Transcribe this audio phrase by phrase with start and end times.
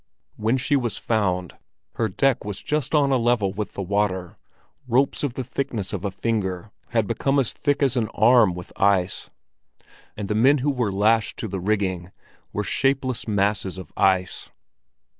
[0.35, 1.57] When she was found,
[1.93, 4.35] her deck was just on a level with the water,
[4.87, 8.73] ropes of the thickness of a finger had become as thick as an arm with
[8.81, 9.29] ice,
[10.17, 12.11] and the men who were lashed to the rigging
[12.51, 14.49] were shapeless masses of ice.